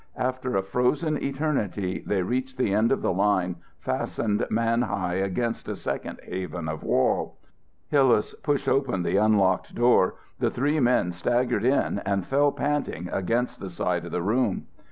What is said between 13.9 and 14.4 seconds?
of the